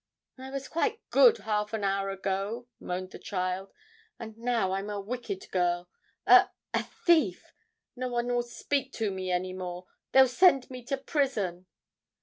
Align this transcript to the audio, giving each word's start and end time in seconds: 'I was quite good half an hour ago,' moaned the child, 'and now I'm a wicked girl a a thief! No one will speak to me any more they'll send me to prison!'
'I 0.39 0.49
was 0.49 0.67
quite 0.67 0.99
good 1.11 1.37
half 1.37 1.73
an 1.73 1.83
hour 1.83 2.09
ago,' 2.09 2.67
moaned 2.79 3.11
the 3.11 3.19
child, 3.19 3.71
'and 4.17 4.35
now 4.35 4.71
I'm 4.71 4.89
a 4.89 4.99
wicked 4.99 5.47
girl 5.51 5.91
a 6.25 6.49
a 6.73 6.81
thief! 7.05 7.53
No 7.95 8.07
one 8.07 8.25
will 8.33 8.41
speak 8.41 8.91
to 8.93 9.11
me 9.11 9.29
any 9.29 9.53
more 9.53 9.85
they'll 10.11 10.27
send 10.27 10.71
me 10.71 10.83
to 10.85 10.97
prison!' 10.97 11.67